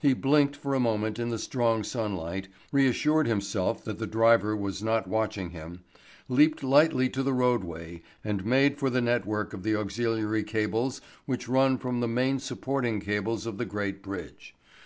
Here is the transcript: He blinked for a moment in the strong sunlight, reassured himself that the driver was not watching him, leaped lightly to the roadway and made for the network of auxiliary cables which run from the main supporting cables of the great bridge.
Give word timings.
He 0.00 0.14
blinked 0.14 0.56
for 0.56 0.72
a 0.74 0.80
moment 0.80 1.18
in 1.18 1.28
the 1.28 1.38
strong 1.38 1.84
sunlight, 1.84 2.48
reassured 2.72 3.26
himself 3.26 3.84
that 3.84 3.98
the 3.98 4.06
driver 4.06 4.56
was 4.56 4.82
not 4.82 5.06
watching 5.06 5.50
him, 5.50 5.80
leaped 6.30 6.62
lightly 6.64 7.10
to 7.10 7.22
the 7.22 7.34
roadway 7.34 8.00
and 8.24 8.46
made 8.46 8.78
for 8.78 8.88
the 8.88 9.02
network 9.02 9.52
of 9.52 9.66
auxiliary 9.66 10.44
cables 10.44 11.02
which 11.26 11.46
run 11.46 11.76
from 11.76 12.00
the 12.00 12.08
main 12.08 12.38
supporting 12.38 13.00
cables 13.00 13.44
of 13.44 13.58
the 13.58 13.66
great 13.66 14.02
bridge. 14.02 14.54